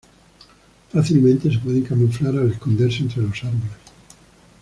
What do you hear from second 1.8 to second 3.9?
camuflar al esconderse entre los árboles.